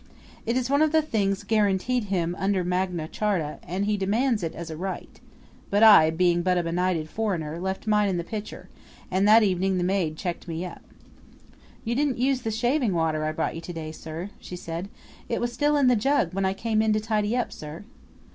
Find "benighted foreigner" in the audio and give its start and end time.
6.63-7.59